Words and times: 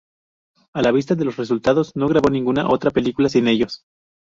A 0.73 0.81
la 0.81 0.91
vista 0.91 1.13
de 1.13 1.25
los 1.25 1.37
resultados, 1.37 1.91
no 1.95 2.07
grabó 2.07 2.31
ninguna 2.31 2.67
otra 2.67 2.89
película 2.89 3.29
sin 3.29 3.47
ellos. 3.47 3.83